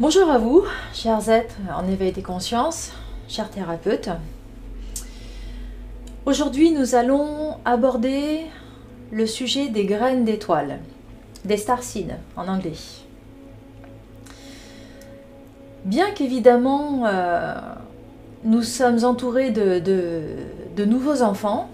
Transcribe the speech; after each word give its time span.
Bonjour 0.00 0.28
à 0.28 0.38
vous, 0.38 0.64
chers 0.92 1.28
êtres 1.30 1.54
en 1.72 1.86
éveil 1.86 2.10
des 2.10 2.20
consciences, 2.20 2.90
chers 3.28 3.48
thérapeutes. 3.48 4.10
Aujourd'hui, 6.26 6.72
nous 6.72 6.96
allons 6.96 7.58
aborder 7.64 8.40
le 9.12 9.24
sujet 9.24 9.68
des 9.68 9.84
graines 9.84 10.24
d'étoiles, 10.24 10.80
des 11.44 11.56
starseeds 11.56 12.16
en 12.34 12.48
anglais. 12.48 12.72
Bien 15.84 16.10
qu'évidemment, 16.10 17.06
euh, 17.06 17.54
nous 18.42 18.62
sommes 18.62 19.04
entourés 19.04 19.52
de 19.52 20.84
nouveaux 20.84 21.22
enfants, 21.22 21.70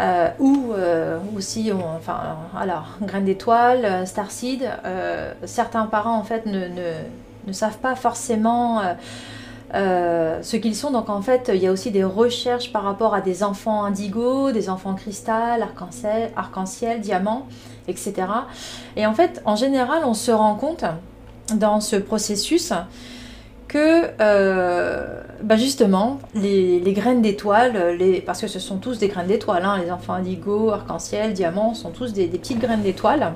euh, 0.00 0.30
ou 0.38 0.72
euh, 0.72 1.18
aussi, 1.36 1.70
enfin, 1.72 2.20
alors, 2.58 2.96
graines 3.02 3.26
d'étoiles, 3.26 3.84
euh, 3.84 4.06
starseed, 4.06 4.70
certains 5.44 5.86
parents 5.86 6.16
en 6.16 6.24
fait 6.24 6.46
ne, 6.46 6.68
ne, 7.46 7.52
savent 7.52 7.78
pas 7.78 7.94
forcément 7.96 8.80
ce 9.74 10.56
qu'ils 10.56 10.76
sont. 10.76 10.90
Donc 10.90 11.10
en 11.10 11.20
fait, 11.20 11.50
il 11.52 11.60
y 11.60 11.66
a 11.66 11.72
aussi 11.72 11.90
des 11.90 12.04
recherches 12.04 12.72
par 12.72 12.82
rapport 12.82 13.14
à 13.14 13.20
des 13.20 13.42
enfants 13.42 13.84
indigo, 13.84 14.52
des 14.52 14.70
enfants 14.70 14.94
cristal, 14.94 15.62
arc-en-ciel, 15.62 16.30
arc 16.36 17.00
diamant, 17.00 17.46
etc. 17.86 18.14
Et 18.96 19.06
en 19.06 19.12
fait, 19.12 19.42
en 19.44 19.56
général, 19.56 20.02
on 20.04 20.14
se 20.14 20.30
rend 20.30 20.54
compte 20.54 20.84
dans 21.54 21.80
ce 21.80 21.96
processus 21.96 22.72
que 23.70 24.10
euh, 24.20 25.22
bah 25.44 25.56
justement, 25.56 26.18
les, 26.34 26.82
graines 26.92 27.22
d'étoiles, 27.22 27.96
parce 28.26 28.40
que 28.40 28.48
ce 28.48 28.58
sont 28.58 28.78
tous 28.78 28.98
des 28.98 29.06
graines 29.06 29.28
d'étoiles, 29.28 29.64
hein, 29.64 29.78
les 29.82 29.92
enfants 29.92 30.14
indigo, 30.14 30.70
arc-en-ciel, 30.70 31.34
diamant, 31.34 31.72
sont 31.74 31.90
tous 31.90 32.12
des, 32.12 32.26
petites 32.26 32.58
graines 32.58 32.82
d'étoiles. 32.82 33.32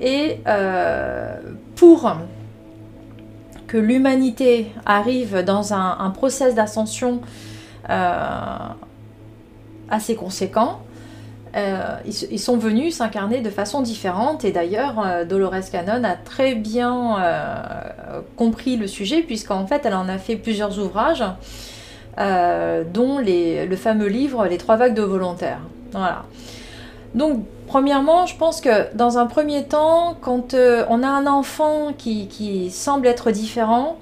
Et 0.00 0.40
euh, 0.48 1.36
pour 1.76 2.16
que 3.66 3.76
l'humanité 3.76 4.72
arrive 4.86 5.44
dans 5.44 5.74
un, 5.74 5.98
un 6.00 6.10
process 6.10 6.54
d'ascension 6.54 7.20
euh, 7.90 8.56
assez 9.90 10.14
conséquent, 10.14 10.80
euh, 11.56 11.98
ils, 12.04 12.40
sont 12.40 12.56
venus 12.56 12.96
s'incarner 12.96 13.40
de 13.40 13.50
façon 13.50 13.80
différente 13.80 14.44
et 14.44 14.50
d'ailleurs 14.50 14.94
euh, 14.98 15.24
Dolores 15.24 15.70
Cannon 15.70 16.02
a 16.02 16.16
très 16.16 16.56
bien 16.56 17.16
euh, 17.20 18.20
compris 18.34 18.76
le 18.76 18.88
sujet 18.88 19.22
puisqu'en 19.22 19.64
fait 19.64 19.82
elle 19.86 19.94
en 19.94 20.08
a 20.08 20.18
fait 20.18 20.34
plusieurs 20.34 20.80
ouvrages 20.80 21.22
dont 22.16 23.18
le 23.18 23.76
fameux 23.76 24.06
livre 24.08 24.46
Les 24.46 24.58
trois 24.58 24.76
vagues 24.76 24.94
de 24.94 25.02
volontaires. 25.02 25.60
Voilà. 25.92 26.24
Donc 27.14 27.44
premièrement 27.68 28.26
je 28.26 28.36
pense 28.36 28.60
que 28.60 28.92
dans 28.96 29.18
un 29.18 29.26
premier 29.26 29.64
temps 29.64 30.16
quand 30.20 30.54
on 30.54 31.02
a 31.04 31.08
un 31.08 31.26
enfant 31.28 31.92
qui, 31.96 32.68
semble 32.72 33.06
être 33.06 33.30
différent 33.30 33.96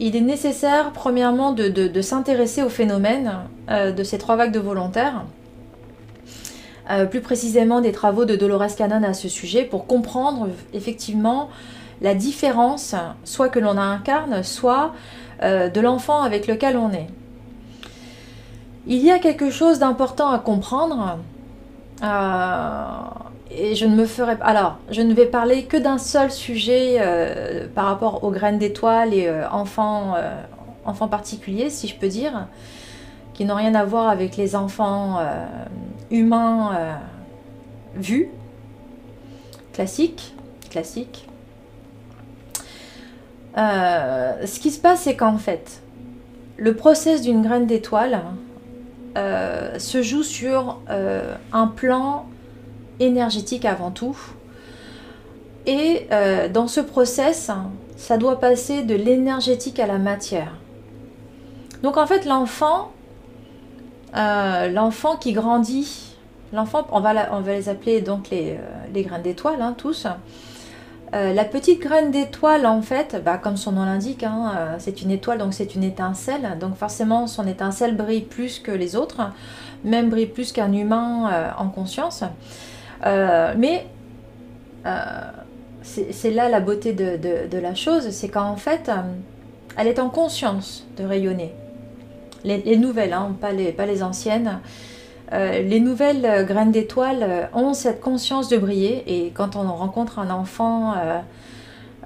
il 0.00 0.16
est 0.16 0.22
nécessaire 0.22 0.92
premièrement 0.92 1.52
de 1.52 2.00
s'intéresser 2.00 2.62
au 2.62 2.70
phénomène 2.70 3.32
de 3.68 4.02
ces 4.02 4.16
trois 4.16 4.36
vagues 4.36 4.52
de 4.52 4.60
volontaires 4.60 5.24
euh, 6.90 7.06
plus 7.06 7.20
précisément 7.20 7.80
des 7.80 7.92
travaux 7.92 8.24
de 8.24 8.34
Dolores 8.34 8.74
Cannon 8.76 9.04
à 9.04 9.14
ce 9.14 9.28
sujet 9.28 9.64
pour 9.64 9.86
comprendre 9.86 10.48
effectivement 10.72 11.48
la 12.00 12.14
différence, 12.14 12.96
soit 13.22 13.48
que 13.48 13.60
l'on 13.60 13.78
incarne, 13.78 14.42
soit 14.42 14.92
euh, 15.42 15.68
de 15.68 15.80
l'enfant 15.80 16.22
avec 16.22 16.48
lequel 16.48 16.76
on 16.76 16.90
est. 16.90 17.06
Il 18.88 18.98
y 18.98 19.12
a 19.12 19.20
quelque 19.20 19.50
chose 19.50 19.78
d'important 19.78 20.30
à 20.30 20.40
comprendre. 20.40 21.18
Euh, 22.02 22.84
et 23.52 23.76
je 23.76 23.86
ne 23.86 23.94
me 23.94 24.06
ferai 24.06 24.36
pas. 24.36 24.46
Alors, 24.46 24.78
je 24.90 25.02
ne 25.02 25.14
vais 25.14 25.26
parler 25.26 25.64
que 25.66 25.76
d'un 25.76 25.98
seul 25.98 26.32
sujet 26.32 26.98
par 27.74 27.84
rapport 27.84 28.24
aux 28.24 28.30
graines 28.30 28.58
d'étoiles 28.58 29.12
et 29.12 29.30
enfants, 29.52 30.14
enfants 30.86 31.06
particuliers, 31.06 31.68
si 31.68 31.86
je 31.86 31.94
peux 31.94 32.08
dire 32.08 32.46
qui 33.34 33.44
n'ont 33.44 33.54
rien 33.54 33.74
à 33.74 33.84
voir 33.84 34.08
avec 34.08 34.36
les 34.36 34.56
enfants 34.56 35.18
euh, 36.12 36.16
humains 36.16 36.74
euh, 36.74 36.94
vus, 37.96 38.28
classiques, 39.72 40.34
classiques. 40.70 41.28
Euh, 43.58 44.46
ce 44.46 44.60
qui 44.60 44.70
se 44.70 44.80
passe, 44.80 45.02
c'est 45.02 45.16
qu'en 45.16 45.38
fait, 45.38 45.82
le 46.56 46.74
process 46.74 47.22
d'une 47.22 47.42
graine 47.42 47.66
d'étoile 47.66 48.22
se 49.14 50.00
joue 50.00 50.22
sur 50.22 50.80
un 51.52 51.66
plan 51.66 52.24
énergétique 52.98 53.66
avant 53.66 53.90
tout. 53.90 54.16
Et 55.66 56.06
dans 56.50 56.66
ce 56.66 56.80
process, 56.80 57.50
ça 57.96 58.16
doit 58.16 58.40
passer 58.40 58.82
de 58.84 58.94
l'énergétique 58.94 59.78
à 59.80 59.86
la 59.86 59.98
matière. 59.98 60.56
Donc 61.82 61.98
en 61.98 62.06
fait, 62.06 62.24
l'enfant, 62.24 62.92
euh, 64.14 64.68
l'enfant 64.68 65.16
qui 65.16 65.32
grandit, 65.32 66.14
l'enfant, 66.52 66.86
on 66.92 67.00
va, 67.00 67.14
les 67.44 67.68
appeler 67.68 68.00
donc 68.00 68.30
les, 68.30 68.58
euh, 68.58 69.02
graines 69.02 69.22
d'étoiles, 69.22 69.62
hein, 69.62 69.74
tous. 69.76 70.06
Euh, 71.14 71.32
la 71.32 71.44
petite 71.44 71.80
graine 71.80 72.10
d'étoile, 72.10 72.66
en 72.66 72.82
fait, 72.82 73.22
bah, 73.24 73.38
comme 73.38 73.56
son 73.56 73.72
nom 73.72 73.84
l'indique, 73.84 74.22
hein, 74.22 74.76
c'est 74.78 75.02
une 75.02 75.10
étoile, 75.10 75.38
donc 75.38 75.54
c'est 75.54 75.74
une 75.74 75.84
étincelle. 75.84 76.56
Donc 76.58 76.76
forcément, 76.76 77.26
son 77.26 77.46
étincelle 77.46 77.96
brille 77.96 78.22
plus 78.22 78.58
que 78.58 78.70
les 78.70 78.96
autres, 78.96 79.20
même 79.84 80.08
brille 80.08 80.26
plus 80.26 80.52
qu'un 80.52 80.72
humain 80.72 81.52
en 81.58 81.68
conscience. 81.68 82.24
mais 83.04 83.86
c'est 85.82 86.30
là 86.30 86.48
la 86.48 86.60
beauté 86.60 86.94
de 86.94 87.58
la 87.58 87.74
chose, 87.74 88.08
c'est 88.08 88.28
qu'en 88.28 88.56
fait, 88.56 88.90
elle 89.76 89.88
est 89.88 89.98
en 89.98 90.08
conscience 90.08 90.86
de 90.96 91.04
rayonner 91.04 91.52
les, 92.44 92.76
nouvelles, 92.76 93.12
hein, 93.12 93.34
pas, 93.40 93.52
les, 93.52 94.02
anciennes. 94.02 94.60
Euh, 95.32 95.62
les 95.62 95.80
nouvelles 95.80 96.26
euh, 96.26 96.44
graines 96.44 96.72
d'étoiles 96.72 97.22
euh, 97.22 97.44
ont 97.54 97.72
cette 97.72 98.00
conscience 98.00 98.48
de 98.48 98.58
briller 98.58 99.02
et 99.06 99.30
quand 99.30 99.56
on 99.56 99.62
rencontre 99.62 100.18
un 100.18 100.28
enfant 100.28 100.94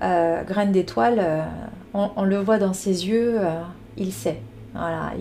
euh, 0.03 0.43
graine 0.45 0.71
d'étoile, 0.71 1.45
on, 1.93 2.25
le 2.25 2.39
voit 2.39 2.59
dans 2.59 2.75
ses 2.75 3.09
yeux, 3.09 3.41
il 3.97 4.13
sait. 4.13 4.41
Voilà, 4.75 5.13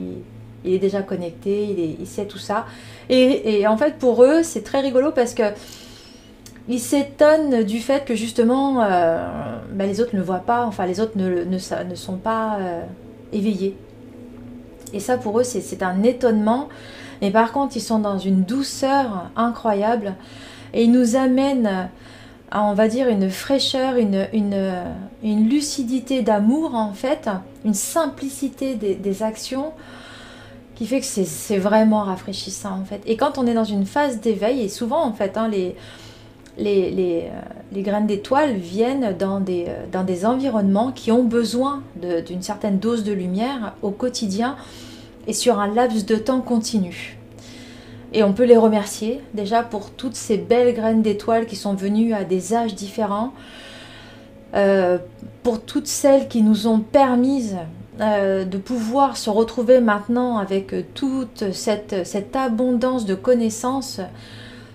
il, 0.66 0.74
est 0.74 0.80
déjà 0.80 1.02
connecté, 1.02 1.96
il, 2.00 2.06
sait 2.06 2.26
tout 2.26 2.38
ça. 2.38 2.66
Et, 3.10 3.66
en 3.66 3.78
fait, 3.78 3.96
pour 3.98 4.24
eux, 4.24 4.44
c'est 4.44 4.64
très 4.64 4.82
rigolo 4.82 5.12
parce 5.12 5.34
que 5.34 5.44
ils 6.68 6.80
s'étonnent 6.80 7.64
du 7.64 7.80
fait 7.80 8.04
que 8.04 8.16
justement, 8.16 8.76
bah, 8.76 9.86
les 9.86 10.02
autres 10.02 10.16
ne 10.16 10.22
voient 10.22 10.40
pas, 10.40 10.66
enfin 10.66 10.86
les 10.86 11.00
autres 11.00 11.18
ne 11.18 11.96
sont 11.96 12.18
pas 12.18 12.60
éveillés. 13.32 13.78
Et 14.96 15.00
ça, 15.00 15.18
pour 15.18 15.40
eux, 15.40 15.44
c'est 15.44 15.84
un 15.84 16.04
étonnement. 16.04 16.70
Mais 17.22 17.30
par 17.30 17.52
contre, 17.52 17.76
ils 17.76 17.82
sont 17.82 18.00
dans 18.00 18.18
une 18.18 18.44
douceur 18.44 19.30
incroyable. 19.36 20.16
Et 20.74 20.86
ils 20.86 20.92
nous 20.92 21.18
amènent 21.18 21.90
à, 22.50 22.64
on 22.64 22.74
va 22.74 22.88
dire, 22.88 23.10
une 23.10 23.30
fraîcheur, 23.30 23.98
une, 23.98 24.28
une, 24.34 25.50
lucidité 25.50 26.22
d'amour, 26.22 26.76
en 26.76 26.94
fait, 26.94 27.30
une 27.66 27.74
simplicité 27.74 28.76
des, 28.76 29.24
actions 29.24 29.74
qui 30.76 30.86
fait 30.86 31.02
que 31.02 31.06
c'est 31.06 31.58
vraiment 31.58 32.04
rafraîchissant, 32.04 32.80
en 32.80 32.86
fait. 32.86 33.02
Et 33.06 33.18
quand 33.18 33.38
on 33.38 33.48
est 33.48 33.54
dans 33.54 33.64
une 33.66 33.86
phase 33.86 34.22
d'éveil, 34.22 34.62
et 34.62 34.70
souvent, 34.70 35.04
en 35.04 35.12
fait, 35.12 35.38
hein, 35.38 35.50
les, 35.50 35.76
les, 36.58 36.92
les, 36.92 37.24
euh, 37.26 37.42
les, 37.74 37.82
graines 37.82 38.08
d'étoiles 38.08 38.56
viennent 38.56 39.16
dans 39.18 39.40
des, 39.40 39.66
euh, 39.68 39.86
dans 39.92 40.04
des 40.04 40.26
environnements 40.26 40.92
qui 40.92 41.12
ont 41.12 41.24
besoin 41.24 41.84
d'une 41.96 42.42
certaine 42.42 42.80
dose 42.80 43.04
de 43.04 43.14
lumière 43.14 43.74
au 43.82 43.92
quotidien 43.92 44.56
et 45.28 45.34
sur 45.34 45.60
un 45.60 45.68
laps 45.68 46.06
de 46.06 46.16
temps 46.16 46.42
continu. 46.42 47.18
Et 48.14 48.24
on 48.24 48.34
peut 48.34 48.46
les 48.46 48.58
remercier 48.58 49.22
déjà 49.34 49.64
pour 49.64 49.92
toutes 49.92 50.16
ces 50.16 50.38
belles 50.38 50.74
graines 50.74 51.02
d'étoiles 51.02 51.46
qui 51.46 51.56
sont 51.56 51.74
venues 51.74 52.14
à 52.14 52.24
des 52.24 52.54
âges 52.54 52.76
différents, 52.76 53.34
euh, 54.54 54.98
pour 55.44 55.62
toutes 55.62 55.88
celles 55.88 56.28
qui 56.28 56.42
nous 56.42 56.68
ont 56.68 56.80
permises 56.80 57.58
de 57.98 58.58
pouvoir 58.58 59.16
se 59.16 59.30
retrouver 59.30 59.80
maintenant 59.80 60.38
avec 60.38 60.74
toute 60.94 61.52
cette, 61.54 62.36
abondance 62.36 63.06
de 63.06 63.16
connaissances 63.16 64.02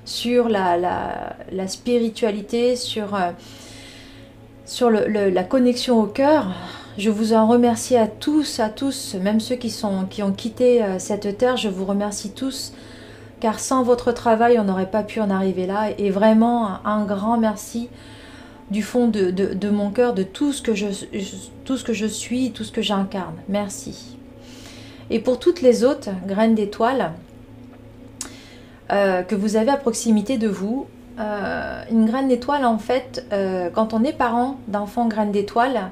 sur 0.04 0.48
la, 0.48 1.66
spiritualité, 1.66 2.76
sur, 2.76 3.14
euh, 3.14 3.30
sur 4.64 4.90
la 4.90 5.44
connexion 5.44 6.00
au 6.00 6.06
cœur. 6.06 6.54
Je 6.98 7.08
vous 7.08 7.32
en 7.34 7.46
remercie 7.46 7.96
à 7.96 8.08
tous, 8.08 8.58
à 8.58 8.68
tous, 8.68 9.14
même 9.14 9.38
ceux 9.38 9.54
qui, 9.54 9.70
sont, 9.70 10.06
qui 10.10 10.22
ont 10.22 10.32
quitté 10.32 10.82
euh, 10.82 10.98
cette 10.98 11.38
terre, 11.38 11.56
je 11.56 11.68
vous 11.68 11.84
remercie 11.84 12.32
tous, 12.32 12.72
car 13.38 13.60
sans 13.60 13.84
votre 13.84 14.10
travail, 14.12 14.58
on 14.58 14.64
n'aurait 14.64 14.90
pas 14.90 15.04
pu 15.04 15.20
en 15.20 15.30
arriver 15.30 15.66
là. 15.66 15.90
Et 15.98 16.10
vraiment, 16.10 16.84
un 16.84 17.04
grand 17.04 17.38
merci 17.38 17.88
du 18.72 18.82
fond 18.82 19.06
de, 19.08 19.70
mon 19.70 19.90
cœur, 19.90 20.14
de 20.14 20.24
tout 20.24 20.52
ce, 20.52 20.62
que 20.62 20.74
je, 20.74 20.86
tout 21.64 21.76
ce 21.76 22.08
suis, 22.08 22.50
tout 22.50 22.64
ce 22.64 22.72
que 22.72 22.82
j'incarne. 22.82 23.36
Merci. 23.48 24.16
Et 25.10 25.20
pour 25.20 25.38
toutes 25.38 25.62
les 25.62 25.84
autres 25.84 26.10
graines 26.26 26.54
d'étoiles, 26.56 27.12
euh, 28.92 29.22
que 29.22 29.36
vous 29.36 29.56
avez 29.56 29.70
à 29.70 29.76
proximité 29.76 30.38
de 30.38 30.48
vous, 30.48 30.86
euh, 31.20 31.82
une 31.90 32.06
graine 32.06 32.28
d'étoile, 32.28 32.64
en 32.64 32.78
fait, 32.78 33.24
quand 33.74 33.94
on 33.94 34.02
est 34.02 34.12
parent 34.12 34.58
d'enfants 34.66 35.06
graines 35.06 35.32
d'étoile, 35.32 35.90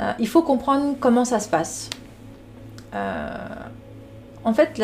euh, 0.00 0.12
il 0.18 0.28
faut 0.28 0.42
comprendre 0.42 0.96
comment 0.98 1.24
ça 1.24 1.40
se 1.40 1.48
passe. 1.48 1.90
en 4.44 4.54
fait, 4.54 4.82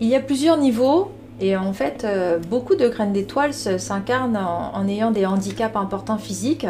il 0.00 0.08
y 0.08 0.16
a 0.16 0.20
plusieurs 0.20 0.56
niveaux 0.56 1.12
et 1.40 1.56
en 1.56 1.72
fait, 1.72 2.06
beaucoup 2.48 2.74
de 2.74 2.88
graines 2.88 3.12
d'étoile 3.12 3.52
s'incarnent 3.54 4.36
en, 4.36 4.88
ayant 4.88 5.10
des 5.10 5.26
handicaps 5.26 5.76
importants 5.76 6.18
physiques 6.18 6.66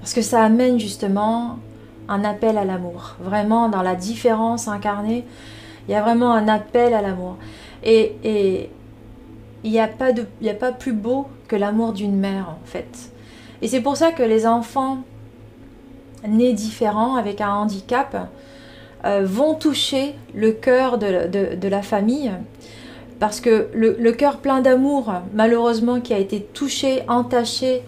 parce 0.00 0.14
que 0.14 0.22
ça 0.22 0.42
amène 0.42 0.80
justement 0.80 1.58
un 2.08 2.24
appel 2.24 2.56
à 2.58 2.64
l'amour. 2.64 3.16
Vraiment, 3.20 3.68
dans 3.68 3.82
la 3.82 3.94
différence 3.94 4.66
incarnée, 4.68 5.24
il 5.86 5.92
y 5.92 5.94
a 5.94 6.02
vraiment 6.02 6.32
un 6.32 6.48
appel 6.48 6.94
à 6.94 7.02
l'amour. 7.02 7.36
Et, 7.84 8.70
il 9.64 9.72
n'y 9.72 9.80
a, 9.80 9.88
pas 9.88 10.10
a 10.10 10.54
pas 10.54 10.72
plus 10.72 10.92
beau 10.92 11.26
que 11.48 11.56
l'amour 11.56 11.92
d'une 11.92 12.16
mère, 12.16 12.48
en 12.48 12.64
fait. 12.64 13.10
Et 13.60 13.68
c'est 13.68 13.80
pour 13.80 13.96
ça 13.96 14.12
que 14.12 14.22
les 14.22 14.46
enfants 14.46 14.98
nés 16.26 16.52
différents, 16.52 17.16
avec 17.16 17.40
un 17.40 17.52
handicap, 17.52 18.28
euh, 19.04 19.22
vont 19.24 19.54
toucher 19.54 20.14
le 20.34 20.52
cœur 20.52 20.98
de, 20.98 21.68
la 21.68 21.82
famille. 21.82 22.32
Parce 23.20 23.40
que 23.40 23.68
le, 23.74 24.12
cœur 24.12 24.38
plein 24.38 24.60
d'amour, 24.60 25.12
malheureusement, 25.34 26.00
qui 26.00 26.14
a 26.14 26.18
été 26.18 26.40
touché, 26.40 27.02
entaché 27.08 27.82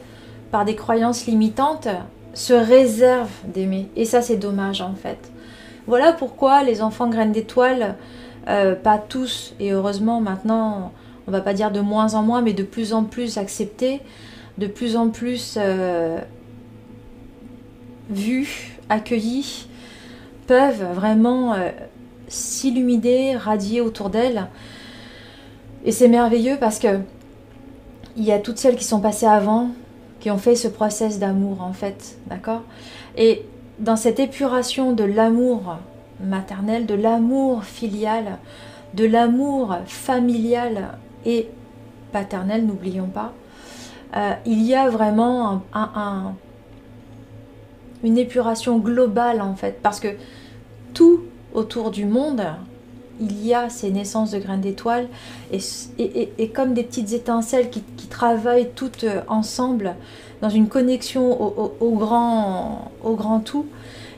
par 0.50 0.64
des 0.64 0.74
croyances 0.74 1.26
limitantes, 1.26 1.88
se 2.34 2.52
réserve 2.52 3.30
d'aimer. 3.46 3.88
Et 3.96 4.04
ça, 4.04 4.22
c'est 4.22 4.36
dommage, 4.36 4.82
en 4.82 4.94
fait. 4.94 5.30
Voilà 5.86 6.12
pourquoi 6.12 6.62
les 6.62 6.82
enfants 6.82 7.08
graines 7.08 7.32
d'étoiles, 7.32 7.96
euh, 8.48 8.74
pas 8.74 8.98
tous, 8.98 9.54
et 9.58 9.72
heureusement 9.72 10.20
maintenant, 10.20 10.92
on 11.26 11.32
va 11.32 11.40
pas 11.40 11.54
dire 11.54 11.70
de 11.70 11.80
moins 11.80 12.14
en 12.14 12.22
moins, 12.22 12.42
mais 12.42 12.52
de 12.52 12.62
plus 12.62 12.92
en 12.92 13.04
plus 13.04 13.38
acceptés, 13.38 14.00
de 14.58 14.66
plus 14.66 14.96
en 14.96 15.08
plus 15.08 15.56
euh, 15.56 16.18
vus, 18.10 18.78
accueillis, 18.88 19.68
peuvent 20.46 20.84
vraiment 20.94 21.54
euh, 21.54 21.70
s'illuminer, 22.28 23.36
radier 23.36 23.80
autour 23.80 24.10
d'elles. 24.10 24.46
Et 25.84 25.92
c'est 25.92 26.08
merveilleux 26.08 26.56
parce 26.58 26.78
que 26.78 27.00
il 28.16 28.24
y 28.24 28.32
a 28.32 28.38
toutes 28.38 28.58
celles 28.58 28.76
qui 28.76 28.84
sont 28.84 29.00
passées 29.00 29.26
avant, 29.26 29.70
qui 30.18 30.30
ont 30.30 30.38
fait 30.38 30.56
ce 30.56 30.68
process 30.68 31.18
d'amour 31.18 31.62
en 31.62 31.72
fait, 31.72 32.18
d'accord? 32.26 32.62
Et 33.16 33.46
dans 33.78 33.96
cette 33.96 34.20
épuration 34.20 34.92
de 34.92 35.04
l'amour 35.04 35.78
maternel, 36.22 36.86
de 36.86 36.94
l'amour 36.94 37.64
filial, 37.64 38.38
de 38.94 39.06
l'amour 39.06 39.76
familial 39.86 40.88
et 41.24 41.48
paternel, 42.12 42.66
n'oublions 42.66 43.06
pas, 43.06 43.32
euh, 44.16 44.32
il 44.44 44.62
y 44.62 44.74
a 44.74 44.90
vraiment 44.90 45.62
une 48.02 48.19
épuration 48.19 48.79
globale 48.79 49.41
en 49.41 49.55
fait, 49.55 49.81
parce 49.82 50.00
que 50.00 50.08
tout 50.94 51.20
autour 51.55 51.91
du 51.91 52.05
monde, 52.05 52.43
il 53.20 53.47
y 53.47 53.55
a 53.55 53.69
ces 53.69 53.91
naissances 53.91 54.31
de 54.31 54.38
graines 54.38 54.62
d'étoiles 54.62 55.08
et, 55.52 56.49
comme 56.49 56.73
des 56.75 56.82
petites 56.82 57.12
étincelles 57.12 57.70
qui, 57.70 57.82
travaillent 58.08 58.70
toutes 58.75 59.06
ensemble 59.29 59.94
dans 60.43 60.49
une 60.49 60.69
connexion 60.69 61.41
au, 61.81 61.91
grand, 61.93 62.91
au 63.05 63.14
grand 63.14 63.41
tout. 63.41 63.67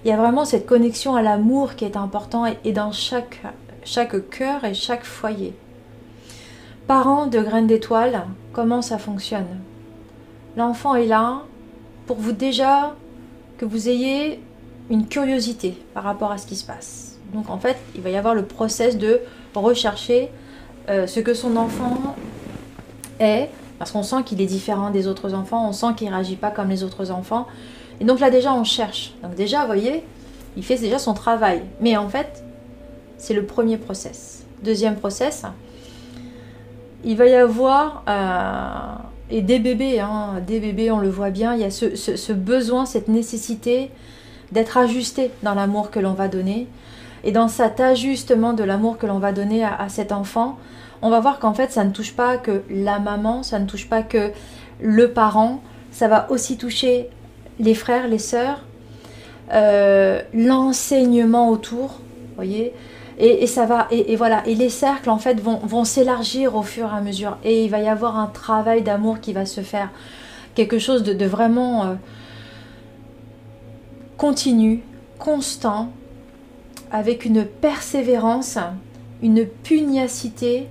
Il 0.05 0.09
y 0.09 0.13
a 0.13 0.17
vraiment 0.17 0.45
cette 0.45 0.67
connexion 0.67 1.15
à 1.15 1.23
l'amour 1.23 1.75
qui 1.75 1.85
est 1.85 1.97
important 1.97 2.47
et, 2.47 2.73
dans 2.73 2.91
chaque, 2.91 3.43
chaque 3.85 4.31
cœur 4.31 4.65
et 4.65 4.75
chaque 4.75 5.05
foyer. 5.05 5.55
Parents 6.87 7.27
de 7.27 7.41
graines 7.41 7.67
d'étoiles, 7.67 8.25
comment 8.53 8.83
ça 8.83 8.99
fonctionne? 8.99 9.61
L'enfant 10.57 10.95
est 10.95 11.07
là 11.07 11.43
pour 12.07 12.17
vous 12.17 12.33
déjà 12.33 12.95
vous 13.65 13.89
ayez 13.89 14.41
une 14.91 15.07
curiosité 15.07 15.77
par 15.95 16.05
rapport 16.05 16.33
à 16.33 16.39
ce 16.39 16.47
qui 16.47 16.57
se 16.57 16.65
passe 16.65 17.13
donc 17.33 17.49
en 17.49 17.59
fait, 17.59 17.77
il 17.95 18.03
va 18.03 18.11
y 18.11 18.17
avoir 18.17 18.35
le 18.35 18.45
process 18.45 18.99
de 18.99 19.21
rechercher 19.55 20.31
euh, 20.89 21.07
ce 21.07 21.21
que 21.21 21.35
son 21.35 21.57
enfant 21.57 22.17
est, 23.21 23.49
parce 23.79 23.91
qu'on 23.91 24.03
sent 24.03 24.23
qu'il 24.25 24.41
est 24.41 24.47
différent 24.47 24.91
des 24.91 25.07
autres 25.07 25.35
enfants, 25.35 25.69
on 25.69 25.73
sent 25.73 25.95
qu'il 25.97 26.09
ne 26.09 26.15
réagit 26.15 26.37
pas 26.37 26.51
comme 26.51 26.69
les 26.69 26.83
autres 26.83 27.11
enfants. 27.11 27.47
Et 28.01 28.05
donc 28.05 28.21
là 28.21 28.31
déjà, 28.31 28.53
on 28.53 28.65
cherche. 28.65 29.15
Donc 29.23 29.35
déjà, 29.35 29.61
vous 29.61 29.67
voyez, 29.67 30.05
il 30.57 30.65
fait 30.65 30.77
déjà 30.77 30.99
son 30.99 31.15
travail. 31.15 31.63
Mais 31.81 31.97
en 31.97 32.09
fait, 32.09 32.45
c'est 33.17 33.35
le 33.35 33.45
premier 33.47 33.79
process. 33.79 34.45
Deuxième 34.63 34.97
process, 34.97 35.45
il 37.05 37.17
va 37.17 37.27
y 37.27 37.35
avoir, 37.35 38.05
euh, 38.09 39.03
et 39.33 39.41
des 39.41 39.59
bébés, 39.59 39.99
hein, 39.99 40.43
des 40.47 40.61
bébés, 40.61 40.91
on 40.91 40.99
le 40.99 41.09
voit 41.09 41.31
bien, 41.31 41.55
il 41.55 41.63
y 41.63 41.65
a 41.65 41.71
ce 41.71 42.33
besoin, 42.33 42.85
cette 42.85 43.09
nécessité 43.09 43.91
d'être 44.53 44.77
ajusté 44.77 45.31
dans 45.43 45.55
l'amour 45.55 45.91
que 45.91 45.99
l'on 45.99 46.13
va 46.13 46.29
donner, 46.29 46.69
et 47.25 47.33
dans 47.33 47.49
cet 47.49 47.81
ajustement 47.81 48.53
de 48.53 48.63
l'amour 48.63 48.99
que 48.99 49.07
l'on 49.07 49.19
va 49.19 49.33
donner 49.33 49.65
à, 49.65 49.89
cet 49.89 50.13
enfant, 50.13 50.59
on 51.01 51.09
va 51.09 51.21
voir 51.21 51.39
qu'en 51.39 51.55
fait, 51.55 51.73
ça 51.73 51.83
ne 51.85 51.93
touche 51.93 52.13
pas 52.13 52.37
que 52.37 52.63
la 52.69 52.99
maman, 52.99 53.43
ça 53.43 53.59
ne 53.59 53.65
touche 53.67 53.89
pas 53.89 54.03
que 54.03 54.33
le 54.83 55.13
parent, 55.13 55.63
ça 55.93 56.09
va 56.09 56.31
aussi 56.31 56.59
toucher 56.59 57.09
les 57.59 57.75
frères, 57.75 58.09
les 58.09 58.19
sœurs, 58.19 58.61
euh, 59.55 60.21
l'enseignement 60.35 61.49
autour, 61.49 62.01
voyez, 62.37 62.75
et, 63.25 63.47
ça 63.47 63.67
va, 63.67 63.87
et, 63.93 64.17
voilà, 64.17 64.45
et 64.49 64.57
les 64.57 64.69
cercles 64.69 65.09
en 65.09 65.19
fait 65.19 65.41
vont, 65.41 65.85
s'élargir 65.85 66.57
au 66.57 66.63
fur 66.63 66.87
et 66.87 66.97
à 66.97 67.01
mesure, 67.01 67.39
et 67.45 67.65
il 67.65 67.71
va 67.71 67.79
y 67.79 67.87
avoir 67.87 68.19
un 68.19 68.27
travail 68.27 68.83
d'amour 68.83 69.21
qui 69.21 69.33
va 69.33 69.47
se 69.47 69.61
faire, 69.61 69.91
quelque 70.57 70.81
chose 70.81 71.05
de, 71.05 71.25
vraiment 71.25 71.85
euh, 71.85 71.95
continu, 74.17 74.83
constant, 75.21 75.93
avec 76.91 77.25
une 77.25 77.45
persévérance, 77.45 78.59
une 79.23 79.47
pugnacité 79.47 80.67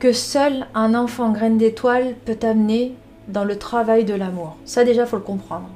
que 0.00 0.12
seul 0.12 0.66
un 0.74 0.94
enfant 0.96 1.30
graine 1.30 1.56
d'étoile 1.56 2.16
peut 2.24 2.38
amener 2.42 2.94
dans 3.28 3.44
le 3.44 3.56
travail 3.56 4.04
de 4.04 4.14
l'amour. 4.14 4.56
Ça 4.64 4.82
déjà, 4.82 5.06
faut 5.06 5.16
le 5.16 5.22
comprendre. 5.22 5.68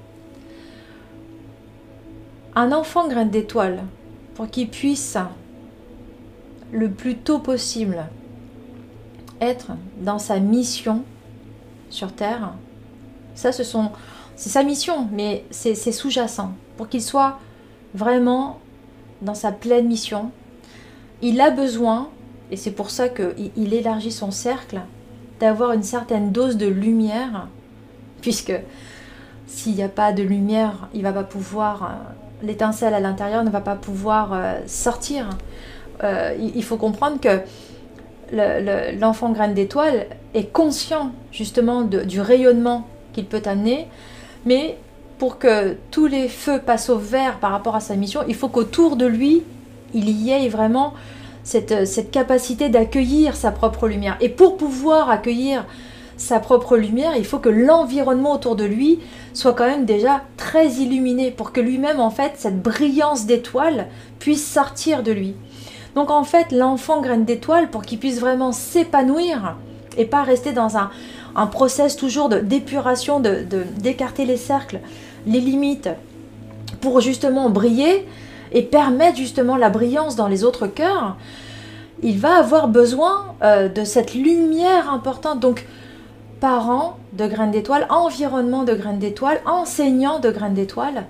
Un 2.56 2.72
enfant 2.72 3.06
graine 3.06 3.30
d'étoile, 3.30 3.84
pour 4.34 4.50
qu'il 4.50 4.68
puisse 4.68 5.16
le 6.74 6.90
plus 6.90 7.16
tôt 7.16 7.38
possible 7.38 8.04
être 9.40 9.72
dans 10.00 10.18
sa 10.18 10.40
mission 10.40 11.04
sur 11.88 12.12
Terre, 12.12 12.54
ça 13.36 13.52
ce 13.52 13.62
sont, 13.62 13.92
c'est 14.34 14.48
sa 14.48 14.64
mission, 14.64 15.08
mais 15.12 15.44
c'est 15.50 15.74
sous-jacent, 15.74 16.52
pour 16.76 16.88
qu'il 16.88 17.02
soit 17.02 17.38
vraiment 17.94 18.58
dans 19.22 19.34
sa 19.34 19.52
pleine 19.52 19.86
mission. 19.86 20.32
Il 21.22 21.40
a 21.40 21.50
besoin, 21.50 22.08
et 22.50 22.56
c'est 22.56 22.72
pour 22.72 22.90
ça 22.90 23.08
qu'il 23.08 23.72
élargit 23.72 24.12
son 24.12 24.32
cercle, 24.32 24.80
d'avoir 25.38 25.72
une 25.72 25.84
certaine 25.84 26.32
dose 26.32 26.56
de 26.56 26.66
lumière, 26.66 27.46
puisque 28.20 28.54
s'il 29.46 29.74
n'y 29.74 29.82
a 29.82 29.88
pas 29.88 30.12
de 30.12 30.24
lumière, 30.24 30.88
il 30.92 31.02
va 31.02 31.12
pas 31.12 31.22
pouvoir, 31.22 31.84
euh, 31.84 32.46
l'étincelle 32.46 32.94
à 32.94 33.00
l'intérieur 33.00 33.44
ne 33.44 33.50
va 33.50 33.60
pas 33.60 33.76
pouvoir 33.76 34.32
euh, 34.32 34.58
sortir. 34.66 35.28
Euh, 36.02 36.34
il 36.38 36.62
faut 36.64 36.76
comprendre 36.76 37.18
que 37.20 37.40
l'enfant 38.98 39.30
graine 39.30 39.54
d'étoile 39.54 40.06
est 40.34 40.52
conscient 40.52 41.12
justement 41.30 41.82
du 41.82 42.20
rayonnement 42.20 42.86
qu'il 43.12 43.26
peut 43.26 43.42
amener, 43.44 43.86
mais 44.44 44.76
pour 45.18 45.38
que 45.38 45.76
tous 45.90 46.06
les 46.06 46.28
feux 46.28 46.58
passent 46.58 46.90
au 46.90 46.98
vert 46.98 47.38
par 47.38 47.52
rapport 47.52 47.76
à 47.76 47.80
sa 47.80 47.94
mission, 47.94 48.22
il 48.26 48.34
faut 48.34 48.48
qu'autour 48.48 48.96
de 48.96 49.06
lui, 49.06 49.42
il 49.92 50.10
y 50.10 50.30
ait 50.30 50.48
vraiment 50.48 50.94
cette, 51.44 51.86
cette 51.86 52.10
capacité 52.10 52.68
d'accueillir 52.68 53.36
sa 53.36 53.52
propre 53.52 53.86
lumière. 53.86 54.16
Et 54.20 54.28
pour 54.28 54.56
pouvoir 54.56 55.10
accueillir 55.10 55.64
sa 56.16 56.40
propre 56.40 56.76
lumière, 56.76 57.12
il 57.16 57.24
faut 57.24 57.38
que 57.38 57.48
l'environnement 57.48 58.32
autour 58.32 58.56
de 58.56 58.64
lui 58.64 59.00
soit 59.32 59.52
quand 59.52 59.66
même 59.66 59.84
déjà 59.84 60.22
très 60.36 60.68
illuminé 60.74 61.30
pour 61.30 61.52
que 61.52 61.60
lui-même, 61.60 62.00
en 62.00 62.10
fait, 62.10 62.32
cette 62.36 62.62
brillance 62.62 63.26
d'étoile 63.26 63.88
puisse 64.18 64.46
sortir 64.46 65.02
de 65.02 65.12
lui. 65.12 65.34
Donc 65.94 66.10
en 66.10 66.24
fait, 66.24 66.50
l'enfant 66.52 67.00
graine 67.00 67.24
d'étoile, 67.24 67.70
pour 67.70 67.82
qu'il 67.82 67.98
puisse 67.98 68.20
vraiment 68.20 68.52
s'épanouir 68.52 69.56
et 69.96 70.04
pas 70.04 70.22
rester 70.22 70.52
dans 70.52 70.76
un, 70.76 70.90
process 71.46 71.96
toujours 71.96 72.28
d'épuration, 72.28 73.20
de, 73.20 73.44
d'écarter 73.78 74.24
les 74.24 74.36
cercles, 74.36 74.80
les 75.26 75.40
limites, 75.40 75.88
pour 76.80 77.00
justement 77.00 77.50
briller 77.50 78.06
et 78.52 78.62
permettre 78.62 79.16
justement 79.16 79.56
la 79.56 79.70
brillance 79.70 80.16
dans 80.16 80.28
les 80.28 80.44
autres 80.44 80.66
cœurs, 80.66 81.16
il 82.02 82.18
va 82.18 82.36
avoir 82.36 82.68
besoin 82.68 83.34
euh, 83.42 83.68
de 83.68 83.84
cette 83.84 84.14
lumière 84.14 84.92
importante. 84.92 85.40
Donc, 85.40 85.66
parents 86.40 86.98
de 87.14 87.26
graines 87.26 87.50
d'étoiles, 87.50 87.86
environnement 87.88 88.64
de 88.64 88.74
graines 88.74 88.98
d'étoiles, 88.98 89.40
enseignants 89.46 90.18
de 90.18 90.30
graines 90.30 90.54
d'étoiles, 90.54 91.06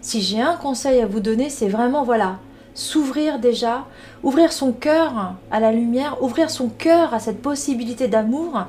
si 0.00 0.22
j'ai 0.22 0.40
un 0.40 0.54
conseil 0.54 1.00
à 1.00 1.06
vous 1.06 1.20
donner, 1.20 1.50
c'est 1.50 1.68
vraiment, 1.68 2.04
voilà, 2.04 2.36
s'ouvrir 2.76 3.38
déjà, 3.38 3.86
ouvrir 4.22 4.52
son 4.52 4.70
cœur 4.70 5.34
à 5.50 5.60
la 5.60 5.72
lumière, 5.72 6.22
ouvrir 6.22 6.50
son 6.50 6.68
cœur 6.68 7.14
à 7.14 7.18
cette 7.18 7.40
possibilité 7.40 8.06
d'amour, 8.06 8.66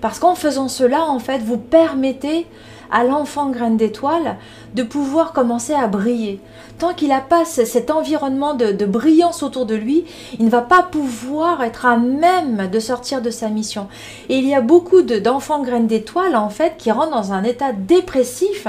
parce 0.00 0.18
qu'en 0.18 0.34
faisant 0.34 0.68
cela, 0.68 1.06
en 1.06 1.18
fait, 1.18 1.38
vous 1.38 1.56
permettez 1.56 2.46
à 2.90 3.04
l'enfant 3.04 3.50
graine 3.50 3.76
d'étoile 3.76 4.36
de 4.74 4.82
pouvoir 4.82 5.32
commencer 5.32 5.74
à 5.74 5.86
briller. 5.86 6.40
Tant 6.78 6.92
qu'il 6.92 7.08
n'a 7.08 7.20
pas 7.20 7.44
cet 7.44 7.90
environnement 7.90 8.54
de, 8.54 8.72
de, 8.72 8.84
brillance 8.84 9.42
autour 9.42 9.64
de 9.64 9.74
lui, 9.74 10.04
il 10.38 10.44
ne 10.44 10.50
va 10.50 10.60
pas 10.60 10.82
pouvoir 10.82 11.62
être 11.62 11.86
à 11.86 11.96
même 11.96 12.68
de 12.70 12.80
sortir 12.80 13.22
de 13.22 13.30
sa 13.30 13.48
mission. 13.48 13.88
Et 14.28 14.36
il 14.36 14.46
y 14.46 14.54
a 14.54 14.60
beaucoup 14.60 15.02
d'enfants 15.02 15.62
graines 15.62 15.86
d'étoile, 15.86 16.36
en 16.36 16.50
fait, 16.50 16.74
qui 16.76 16.90
rentrent 16.90 17.12
dans 17.12 17.32
un 17.32 17.44
état 17.44 17.72
dépressif 17.72 18.66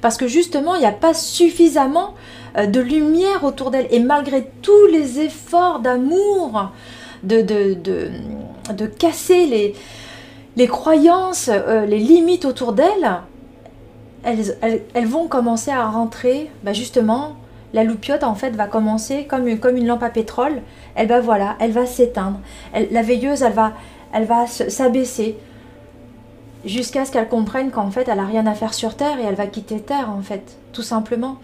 parce 0.00 0.16
que 0.16 0.26
justement, 0.26 0.74
il 0.74 0.80
n'y 0.80 0.86
a 0.86 0.92
pas 0.92 1.14
suffisamment 1.14 2.14
euh, 2.56 2.66
de 2.66 2.80
lumière 2.80 3.44
autour 3.44 3.70
d'elle. 3.70 3.86
Et 3.90 4.00
malgré 4.00 4.50
tous 4.62 4.86
les 4.86 5.20
efforts 5.20 5.80
d'amour, 5.80 6.70
de, 7.22 7.42
de, 7.42 7.76
de, 8.74 8.86
casser 8.86 9.46
les, 9.46 9.74
les 10.56 10.66
croyances, 10.66 11.50
euh, 11.52 11.84
les 11.84 11.98
limites 11.98 12.44
autour 12.44 12.72
d'elle, 12.72 13.20
elles, 14.22 15.06
vont 15.06 15.28
commencer 15.28 15.70
à 15.70 15.86
rentrer, 15.86 16.50
bah 16.62 16.72
justement, 16.72 17.36
la 17.72 17.84
loupiote 17.84 18.24
en 18.24 18.34
fait 18.34 18.50
va 18.50 18.66
commencer 18.66 19.24
comme 19.24 19.48
une, 19.48 19.86
lampe 19.86 20.02
à 20.02 20.10
pétrole, 20.10 20.62
elle 20.94 21.08
va 21.08 21.20
voilà, 21.20 21.56
elle 21.60 21.72
va 21.72 21.86
s'éteindre. 21.86 22.40
La 22.90 23.02
veilleuse, 23.02 23.42
elle 23.42 23.52
va, 23.52 23.72
elle 24.12 24.24
va 24.24 24.46
s'abaisser 24.46 25.36
jusqu'à 26.64 27.04
ce 27.04 27.12
qu'elle 27.12 27.28
comprenne 27.28 27.70
qu'en 27.70 27.90
fait 27.90 28.06
elle 28.08 28.18
a 28.18 28.26
rien 28.26 28.46
à 28.46 28.54
faire 28.54 28.74
sur 28.74 28.94
Terre 28.94 29.18
et 29.18 29.22
elle 29.22 29.34
va 29.34 29.46
quitter 29.46 29.80
Terre 29.80 30.10
en 30.10 30.20
fait, 30.20 30.58
tout 30.72 30.82
simplement. 30.82 31.38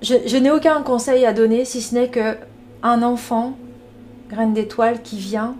Je, 0.00 0.36
n'ai 0.36 0.50
aucun 0.50 0.82
conseil 0.82 1.26
à 1.26 1.32
donner 1.32 1.64
si 1.64 1.82
ce 1.82 1.94
n'est 1.94 2.08
que 2.08 2.36
un 2.84 3.02
enfant, 3.02 3.54
graine 4.30 4.54
d'étoile, 4.54 5.02
qui 5.02 5.18
vient, 5.18 5.56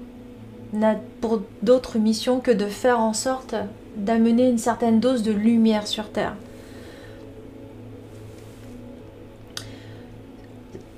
n'a 0.72 0.96
pour 1.20 1.42
d'autres 1.62 1.98
missions 1.98 2.40
que 2.40 2.50
de 2.50 2.66
faire 2.66 3.00
en 3.00 3.12
sorte 3.12 3.54
d'amener 3.96 4.48
une 4.48 4.58
certaine 4.58 5.00
dose 5.00 5.22
de 5.22 5.32
lumière 5.32 5.86
sur 5.86 6.10
Terre. 6.10 6.34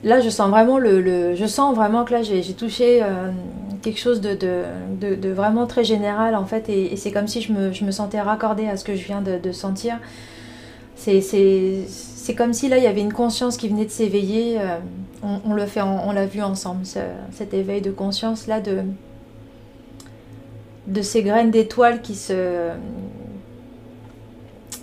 Là, 0.02 0.20
je 0.20 0.30
sens 0.30 0.48
vraiment 0.48 0.78
le, 0.78 1.34
je 1.34 1.46
sens 1.46 1.74
vraiment 1.74 2.04
que 2.04 2.12
là 2.12 2.22
j'ai 2.22 2.42
touché 2.54 3.02
euh, 3.02 3.30
quelque 3.82 4.00
chose 4.00 4.22
de, 4.22 4.34
de, 4.34 5.28
vraiment 5.28 5.66
très 5.66 5.84
général 5.84 6.34
en 6.36 6.46
fait, 6.46 6.68
et, 6.70 6.96
c'est 6.96 7.12
comme 7.12 7.28
si 7.28 7.42
je 7.42 7.52
me, 7.52 7.72
je 7.72 7.84
me, 7.84 7.90
sentais 7.90 8.20
raccordée 8.20 8.66
à 8.66 8.78
ce 8.78 8.84
que 8.84 8.96
je 8.96 9.04
viens 9.04 9.20
de, 9.20 9.52
sentir. 9.52 9.98
C'est 10.96 12.34
comme 12.36 12.54
si 12.54 12.68
là 12.68 12.78
il 12.78 12.84
y 12.84 12.86
avait 12.86 13.02
une 13.02 13.12
conscience 13.12 13.56
qui 13.58 13.68
venait 13.68 13.84
de 13.84 13.90
s'éveiller. 13.90 14.58
Euh, 14.58 14.78
on, 15.22 15.52
le 15.52 15.66
fait, 15.66 15.82
on, 15.82 16.12
l'a 16.12 16.24
vu 16.24 16.40
ensemble, 16.40 16.86
cet 16.86 17.52
éveil 17.52 17.82
de 17.82 17.90
conscience 17.90 18.46
là 18.46 18.60
de 18.60 18.78
de 20.86 21.02
ces 21.02 21.22
graines 21.22 21.50
d'étoiles 21.50 22.02
qui 22.02 22.14
se 22.14 22.70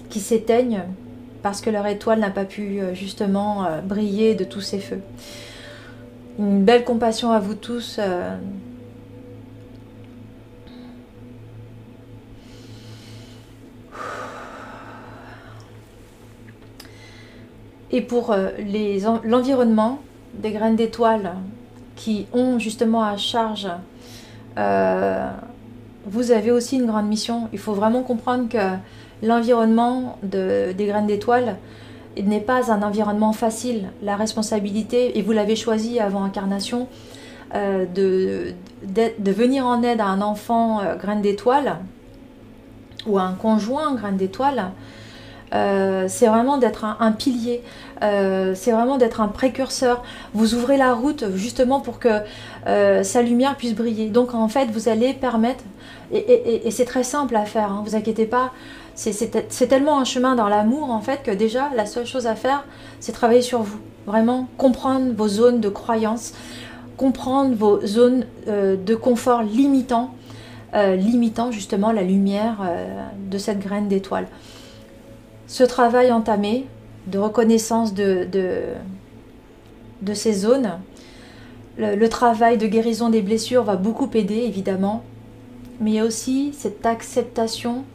qui 0.10 0.20
s'éteignent 0.20 0.84
parce 1.44 1.62
que 1.62 1.70
leur 1.70 1.86
étoile 1.86 2.20
n'a 2.20 2.30
pas 2.30 2.46
pu 2.46 2.80
euh, 2.80 2.94
justement 2.94 3.66
euh, 3.66 3.82
briller 3.82 4.36
de 4.36 4.44
tous 4.44 4.62
ses 4.62 4.80
feux. 4.80 5.02
Une 6.40 6.64
belle 6.64 6.84
compassion 6.84 7.32
à 7.32 7.40
vous 7.40 7.56
tous. 7.56 8.00
Et 17.92 18.02
pour 18.02 18.32
euh, 18.32 18.50
l'environnement 19.24 20.00
des 20.34 20.52
graines 20.52 20.76
d'étoiles 20.76 21.34
qui 21.96 22.28
ont 22.34 22.60
justement 22.60 23.04
à 23.04 23.18
charge, 23.18 23.70
euh, 24.58 25.30
vous 26.08 26.32
avez 26.32 26.52
aussi 26.52 26.78
une 26.78 26.86
grande 26.86 27.08
mission. 27.08 27.50
Il 27.54 27.60
faut 27.60 27.74
vraiment 27.74 28.04
comprendre 28.04 28.50
que 28.50 29.26
l'environnement 29.26 30.18
de, 30.24 30.72
des 30.72 30.86
graines 30.86 31.08
d'étoiles 31.08 31.58
n'est 32.22 32.40
pas 32.40 32.72
un 32.72 32.82
environnement 32.82 33.34
facile. 33.34 33.90
La 34.02 34.16
responsabilité, 34.16 35.18
et 35.18 35.22
vous 35.22 35.34
l'avez 35.34 35.56
choisi 35.56 36.00
avant 36.00 36.24
incarnation, 36.24 36.88
euh, 37.54 37.86
de, 37.86 38.54
de, 38.84 39.32
venir 39.32 39.66
en 39.66 39.84
aide 39.84 40.02
à 40.02 40.06
un 40.06 40.22
enfant 40.22 40.82
graine 41.00 41.22
d'étoile 41.22 41.78
ou 43.06 43.18
à 43.18 43.24
un 43.24 43.34
conjoint 43.34 43.94
graine 43.96 44.18
d'étoile, 44.18 44.72
euh, 45.54 46.06
c'est 46.08 46.28
vraiment 46.28 46.58
d'être 46.58 46.84
un, 46.84 47.12
pilier, 47.12 47.64
euh, 48.04 48.54
c'est 48.56 48.72
vraiment 48.72 48.98
d'être 48.98 49.22
un 49.22 49.28
précurseur. 49.28 50.04
Vous 50.34 50.56
ouvrez 50.56 50.78
la 50.78 50.94
route 50.94 51.26
justement 51.36 51.80
pour 51.80 52.00
que 52.00 52.22
euh, 52.68 53.04
sa 53.04 53.22
lumière 53.22 53.56
puisse 53.56 53.74
briller. 53.74 54.10
Donc 54.10 54.34
en 54.34 54.48
fait, 54.50 54.70
vous 54.72 54.90
allez 54.90 55.14
permettre, 55.14 55.64
et, 56.12 56.70
c'est 56.72 56.86
très 56.86 57.04
simple 57.04 57.36
à 57.36 57.46
faire, 57.46 57.72
hein, 57.72 57.84
vous 57.86 57.96
inquiétez 57.96 58.26
pas, 58.26 58.52
c'est 58.96 59.68
tellement 59.68 60.00
un 60.00 60.06
chemin 60.06 60.36
dans 60.36 60.50
l'amour 60.50 60.90
en 60.90 61.02
fait 61.02 61.22
que 61.24 61.32
déjà 61.32 61.70
la 61.76 61.86
seule 61.86 62.08
chose 62.08 62.26
à 62.26 62.36
faire, 62.36 62.66
c'est 63.00 63.12
travailler 63.12 63.42
sur 63.44 63.62
vous. 63.62 63.80
Vraiment 64.08 64.48
comprendre 64.58 65.14
vos 65.16 65.28
zones 65.28 65.60
de 65.60 65.70
croyance, 65.70 66.34
comprendre 66.96 67.54
vos 67.56 67.86
zones 67.86 68.26
de 68.48 68.96
confort 68.96 69.44
limitant, 69.44 70.16
limitant 70.74 71.52
justement 71.52 71.92
la 71.92 72.02
lumière 72.02 72.58
de 73.30 73.38
cette 73.38 73.60
graine 73.60 73.88
d'étoile 73.88 74.28
ce 75.48 75.64
travail 75.64 76.12
entamé 76.12 76.68
de 77.08 77.18
reconnaissance 77.18 77.94
de, 77.94 78.28
ces 80.14 80.34
zones, 80.34 80.80
le, 81.78 82.08
travail 82.08 82.58
de 82.58 82.68
guérison 82.68 83.10
des 83.10 83.22
blessures 83.22 83.64
va 83.64 83.78
beaucoup 83.78 84.10
aider 84.14 84.36
évidemment, 84.36 85.04
mais 85.80 85.92
il 85.92 85.94
y 85.96 86.00
a 86.00 86.06
aussi 86.06 86.52
cette 86.54 86.86
acceptation 86.86 87.86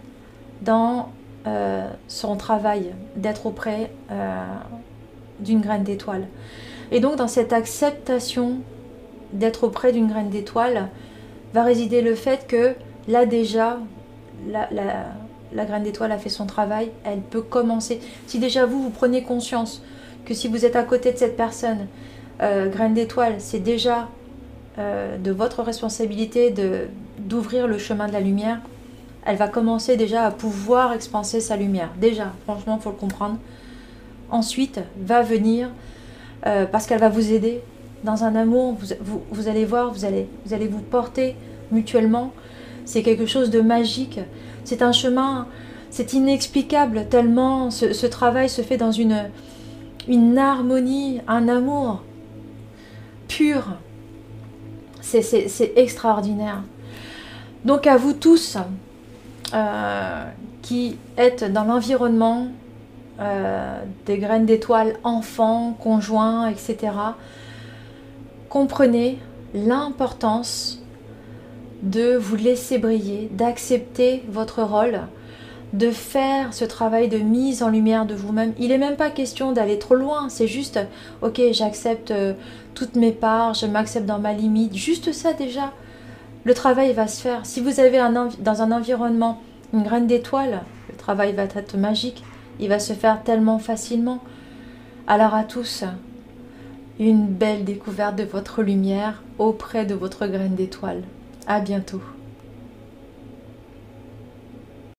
dans 0.63 1.11
euh, 1.47 1.89
son 2.09 2.37
travail 2.37 2.93
d'être 3.17 3.47
auprès 3.47 3.91
euh, 4.11 4.45
d'une 5.41 5.61
graine 5.61 5.83
d'étoile. 5.83 6.27
Et 6.91 7.01
donc 7.01 7.17
dans 7.17 7.29
cette 7.29 7.53
acceptation 7.53 8.61
d'être 9.33 9.65
auprès 9.65 9.93
d'une 9.93 10.09
graine 10.09 10.31
d'étoile 10.31 10.89
va 11.53 11.65
résider 11.65 12.01
le 12.01 12.15
fait 12.15 12.47
que 12.47 12.75
là 13.09 13.27
déjà, 13.27 13.79
la 14.49 14.69
graine 15.65 15.83
d'étoile 15.83 16.13
a 16.13 16.19
fait 16.19 16.29
son 16.29 16.47
travail, 16.47 16.91
elle 17.05 17.21
peut 17.21 17.43
commencer. 17.43 18.01
Si 18.27 18.39
déjà 18.39 18.67
vous, 18.67 18.83
vous 18.83 18.91
prenez 18.91 19.23
conscience 19.23 19.83
que 20.25 20.35
si 20.35 20.49
vous 20.49 20.65
êtes 20.65 20.77
à 20.77 20.83
côté 20.83 21.13
de 21.13 21.19
cette 21.19 21.37
personne, 21.37 21.87
euh, 22.41 22.69
graine 22.69 22.95
d'étoile, 22.95 23.35
c'est 23.39 23.61
déjà 23.61 24.09
euh, 24.79 25.19
de 25.19 25.31
votre 25.31 25.63
responsabilité 25.63 26.55
d'ouvrir 27.19 27.67
le 27.67 27.79
chemin 27.79 28.09
de 28.09 28.13
la 28.13 28.21
lumière, 28.21 28.59
elle 29.25 29.37
va 29.37 29.49
commencer 29.49 29.97
déjà 29.97 30.25
à 30.25 30.31
pouvoir 30.31 30.93
expanser 30.93 31.41
sa 31.41 31.57
lumière. 31.57 31.91
Déjà, 32.01 32.33
franchement, 32.45 32.79
il 32.81 32.83
faut 32.83 32.91
le 32.91 32.97
comprendre. 32.97 33.37
Ensuite, 34.31 34.81
va 35.01 35.23
venir, 35.23 35.69
euh, 36.47 36.67
parce 36.67 36.87
qu'elle 36.87 37.01
va 37.01 37.11
vous 37.11 37.33
aider 37.33 37.61
dans 38.03 38.25
un 38.25 38.35
amour, 38.35 38.77
vous, 39.01 39.23
vous, 39.31 39.49
allez 39.49 39.65
voir, 39.65 39.93
vous 39.93 40.05
allez, 40.05 40.27
vous 40.45 40.55
allez 40.55 40.67
vous 40.67 40.81
porter 40.81 41.37
mutuellement. 41.71 42.33
C'est 42.85 43.03
quelque 43.03 43.27
chose 43.27 43.51
de 43.51 43.61
magique. 43.61 44.19
C'est 44.65 44.83
un 44.83 44.93
chemin, 44.93 45.47
c'est 45.91 46.13
inexplicable 46.13 47.07
tellement 47.09 47.71
ce, 47.71 48.07
travail 48.07 48.49
se 48.49 48.63
fait 48.63 48.77
dans 48.77 48.93
une, 48.93 49.31
harmonie, 50.39 51.21
un 51.29 51.49
amour 51.49 52.03
pur. 53.29 53.77
C'est 55.01 55.73
extraordinaire. 55.77 56.63
Donc 57.65 57.87
à 57.87 57.97
vous 57.97 58.13
tous 58.15 58.57
euh, 59.53 60.25
qui 60.63 60.97
êtes 61.17 61.45
dans 61.53 61.65
l'environnement 61.65 62.49
euh, 63.21 63.83
des 64.07 64.19
graines 64.19 64.47
d'étoiles, 64.47 64.97
enfants, 65.05 65.77
conjoints, 65.79 66.49
etc., 66.49 66.93
comprenez 68.49 69.19
l'importance 69.55 70.82
de 71.83 72.17
vous 72.17 72.37
laisser 72.37 72.79
briller, 72.79 73.29
d'accepter 73.33 74.23
votre 74.29 74.63
rôle, 74.63 75.01
de 75.73 75.91
faire 75.91 76.53
ce 76.53 76.65
travail 76.65 77.09
de 77.09 77.19
mise 77.19 77.63
en 77.63 77.69
lumière 77.69 78.07
de 78.07 78.15
vous-même. 78.15 78.53
Il 78.59 78.69
n'est 78.69 78.79
même 78.79 78.97
pas 78.97 79.11
question 79.11 79.53
d'aller 79.53 79.79
trop 79.79 79.95
loin, 79.95 80.29
c'est 80.29 80.47
juste, 80.47 80.79
ok, 81.23 81.41
j'accepte 81.53 82.11
euh, 82.11 82.35
toutes 82.75 82.95
mes 82.97 83.13
parts, 83.13 83.55
je 83.55 83.67
m'accepte 83.67 84.07
dans 84.07 84.19
ma 84.19 84.33
limite, 84.33 84.77
juste 84.77 85.13
ça 85.13 85.33
déjà. 85.33 85.73
Le 86.45 86.55
travail 86.55 86.93
va 86.93 87.07
se 87.07 87.21
faire. 87.21 87.47
Si 87.47 87.61
vous 87.61 87.81
avez 87.81 87.99
un, 87.99 88.29
dans 88.41 88.63
un 88.63 88.73
environnement 88.73 89.41
une 89.73 89.83
graine 89.83 90.07
d'étoile, 90.07 90.63
le 90.91 90.97
travail 90.97 91.33
va 91.33 91.45
être 91.45 91.77
magique, 91.79 92.23
il 92.61 92.69
va 92.69 92.79
se 92.79 92.93
faire 92.93 93.23
tellement 93.23 93.59
facilement. 93.59 94.23
Alors 95.07 95.35
à 95.35 95.45
tous, 95.45 95.85
une 96.99 97.27
belle 97.27 97.65
découverte 97.65 98.17
de 98.17 98.25
votre 98.25 98.63
lumière 98.63 99.23
auprès 99.39 99.87
de 99.87 99.95
votre 99.95 100.27
graine 100.27 100.55
d'étoile. 100.55 101.03
À 101.47 101.61
bientôt. 101.61 102.03